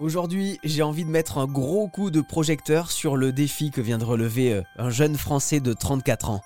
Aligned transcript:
Aujourd'hui, 0.00 0.58
j'ai 0.64 0.82
envie 0.82 1.04
de 1.04 1.10
mettre 1.10 1.38
un 1.38 1.46
gros 1.46 1.86
coup 1.86 2.10
de 2.10 2.20
projecteur 2.20 2.90
sur 2.90 3.16
le 3.16 3.32
défi 3.32 3.70
que 3.70 3.80
vient 3.80 3.98
de 3.98 4.04
relever 4.04 4.52
euh, 4.52 4.62
un 4.76 4.90
jeune 4.90 5.16
Français 5.16 5.60
de 5.60 5.72
34 5.72 6.30
ans. 6.30 6.40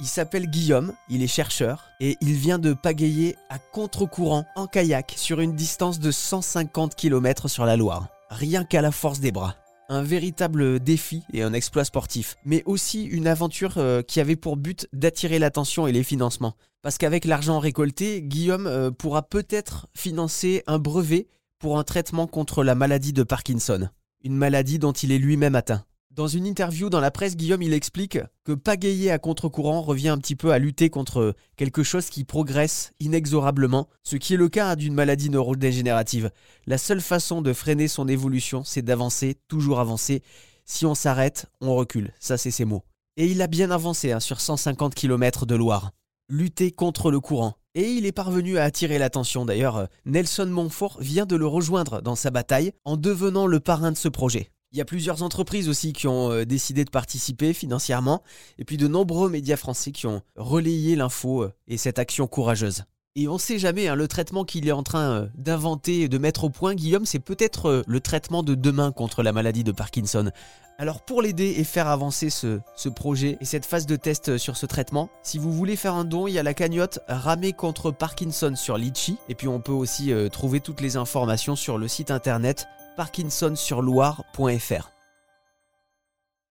Il 0.00 0.06
s'appelle 0.06 0.46
Guillaume, 0.46 0.94
il 1.10 1.22
est 1.22 1.26
chercheur 1.26 1.90
et 2.00 2.16
il 2.22 2.32
vient 2.32 2.58
de 2.58 2.72
pagayer 2.72 3.36
à 3.50 3.58
contre-courant 3.58 4.46
en 4.56 4.66
kayak 4.66 5.12
sur 5.16 5.40
une 5.40 5.54
distance 5.54 6.00
de 6.00 6.10
150 6.10 6.94
km 6.94 7.48
sur 7.48 7.66
la 7.66 7.76
Loire, 7.76 8.08
rien 8.30 8.64
qu'à 8.64 8.80
la 8.80 8.90
force 8.90 9.20
des 9.20 9.32
bras. 9.32 9.54
Un 9.90 10.02
véritable 10.02 10.80
défi 10.80 11.24
et 11.34 11.42
un 11.42 11.52
exploit 11.52 11.84
sportif, 11.84 12.36
mais 12.46 12.62
aussi 12.64 13.04
une 13.04 13.26
aventure 13.26 13.74
euh, 13.76 14.00
qui 14.00 14.18
avait 14.18 14.34
pour 14.34 14.56
but 14.56 14.88
d'attirer 14.94 15.38
l'attention 15.38 15.86
et 15.86 15.92
les 15.92 16.04
financements. 16.04 16.54
Parce 16.80 16.96
qu'avec 16.96 17.26
l'argent 17.26 17.58
récolté, 17.58 18.22
Guillaume 18.22 18.66
euh, 18.66 18.90
pourra 18.90 19.20
peut-être 19.20 19.88
financer 19.94 20.62
un 20.66 20.78
brevet 20.78 21.28
pour 21.64 21.78
un 21.78 21.82
traitement 21.82 22.26
contre 22.26 22.62
la 22.62 22.74
maladie 22.74 23.14
de 23.14 23.22
Parkinson, 23.22 23.88
une 24.22 24.36
maladie 24.36 24.78
dont 24.78 24.92
il 24.92 25.10
est 25.12 25.18
lui-même 25.18 25.54
atteint. 25.54 25.82
Dans 26.10 26.26
une 26.26 26.44
interview 26.44 26.90
dans 26.90 27.00
la 27.00 27.10
presse, 27.10 27.38
Guillaume 27.38 27.62
il 27.62 27.72
explique 27.72 28.18
que 28.44 28.52
pagayer 28.52 29.10
à 29.10 29.18
contre-courant 29.18 29.80
revient 29.80 30.10
un 30.10 30.18
petit 30.18 30.36
peu 30.36 30.52
à 30.52 30.58
lutter 30.58 30.90
contre 30.90 31.34
quelque 31.56 31.82
chose 31.82 32.10
qui 32.10 32.24
progresse 32.24 32.92
inexorablement, 33.00 33.88
ce 34.02 34.16
qui 34.16 34.34
est 34.34 34.36
le 34.36 34.50
cas 34.50 34.76
d'une 34.76 34.92
maladie 34.92 35.30
neurodégénérative. 35.30 36.30
La 36.66 36.76
seule 36.76 37.00
façon 37.00 37.40
de 37.40 37.54
freiner 37.54 37.88
son 37.88 38.08
évolution, 38.08 38.62
c'est 38.62 38.82
d'avancer, 38.82 39.38
toujours 39.48 39.80
avancer. 39.80 40.22
Si 40.66 40.84
on 40.84 40.94
s'arrête, 40.94 41.46
on 41.62 41.74
recule. 41.74 42.12
Ça, 42.20 42.36
c'est 42.36 42.50
ses 42.50 42.66
mots. 42.66 42.84
Et 43.16 43.24
il 43.24 43.40
a 43.40 43.46
bien 43.46 43.70
avancé 43.70 44.12
hein, 44.12 44.20
sur 44.20 44.42
150 44.42 44.94
km 44.94 45.46
de 45.46 45.54
Loire. 45.54 45.92
Lutter 46.28 46.72
contre 46.72 47.10
le 47.10 47.20
courant. 47.20 47.56
Et 47.76 47.90
il 47.90 48.06
est 48.06 48.12
parvenu 48.12 48.56
à 48.56 48.62
attirer 48.62 48.98
l'attention. 48.98 49.44
D'ailleurs, 49.44 49.88
Nelson 50.04 50.46
Montfort 50.46 50.96
vient 51.00 51.26
de 51.26 51.34
le 51.34 51.46
rejoindre 51.46 52.00
dans 52.00 52.14
sa 52.14 52.30
bataille 52.30 52.72
en 52.84 52.96
devenant 52.96 53.48
le 53.48 53.58
parrain 53.58 53.90
de 53.90 53.96
ce 53.96 54.08
projet. 54.08 54.50
Il 54.70 54.78
y 54.78 54.80
a 54.80 54.84
plusieurs 54.84 55.24
entreprises 55.24 55.68
aussi 55.68 55.92
qui 55.92 56.06
ont 56.06 56.30
euh, 56.30 56.44
décidé 56.44 56.84
de 56.84 56.90
participer 56.90 57.52
financièrement, 57.52 58.22
et 58.58 58.64
puis 58.64 58.76
de 58.76 58.88
nombreux 58.88 59.28
médias 59.28 59.56
français 59.56 59.92
qui 59.92 60.06
ont 60.06 60.22
relayé 60.36 60.96
l'info 60.96 61.42
euh, 61.42 61.52
et 61.66 61.76
cette 61.76 61.98
action 61.98 62.26
courageuse. 62.26 62.84
Et 63.16 63.28
on 63.28 63.34
ne 63.34 63.38
sait 63.38 63.60
jamais, 63.60 63.86
hein, 63.86 63.94
le 63.94 64.08
traitement 64.08 64.44
qu'il 64.44 64.66
est 64.66 64.72
en 64.72 64.82
train 64.82 65.10
euh, 65.10 65.28
d'inventer 65.36 66.00
et 66.00 66.08
de 66.08 66.18
mettre 66.18 66.42
au 66.42 66.50
point, 66.50 66.74
Guillaume, 66.74 67.06
c'est 67.06 67.20
peut-être 67.20 67.84
le 67.86 68.00
traitement 68.00 68.42
de 68.42 68.56
demain 68.56 68.90
contre 68.90 69.22
la 69.22 69.32
maladie 69.32 69.62
de 69.62 69.70
Parkinson. 69.70 70.32
Alors 70.78 71.00
pour 71.02 71.22
l'aider 71.22 71.54
et 71.58 71.62
faire 71.62 71.86
avancer 71.86 72.28
ce, 72.28 72.58
projet 72.88 73.38
et 73.40 73.44
cette 73.44 73.66
phase 73.66 73.86
de 73.86 73.94
test 73.94 74.36
sur 74.36 74.56
ce 74.56 74.66
traitement, 74.66 75.10
si 75.22 75.38
vous 75.38 75.52
voulez 75.52 75.76
faire 75.76 75.94
un 75.94 76.04
don, 76.04 76.26
il 76.26 76.32
y 76.34 76.40
a 76.40 76.42
la 76.42 76.54
cagnotte 76.54 76.98
Ramer 77.06 77.52
contre 77.52 77.92
Parkinson 77.92 78.56
sur 78.56 78.76
Litchi. 78.76 79.16
Et 79.28 79.36
puis 79.36 79.46
on 79.46 79.60
peut 79.60 79.70
aussi 79.70 80.12
trouver 80.32 80.58
toutes 80.58 80.80
les 80.80 80.96
informations 80.96 81.54
sur 81.54 81.78
le 81.78 81.86
site 81.86 82.10
internet 82.10 82.66
parkinsonsurloire.fr. 82.96 84.93